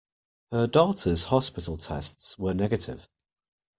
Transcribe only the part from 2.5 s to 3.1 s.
negative.